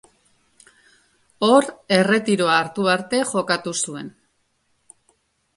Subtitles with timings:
[1.47, 1.67] Hor
[1.97, 4.11] erretiroa hartu arte jokatu zuen.